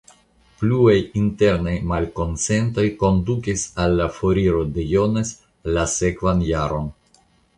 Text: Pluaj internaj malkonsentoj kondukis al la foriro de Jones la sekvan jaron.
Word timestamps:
Pluaj 0.59 0.93
internaj 1.19 1.73
malkonsentoj 1.91 2.85
kondukis 3.03 3.67
al 3.83 3.93
la 4.01 4.09
foriro 4.15 4.63
de 4.79 4.87
Jones 4.95 5.35
la 5.77 5.87
sekvan 5.97 6.45
jaron. 6.49 6.89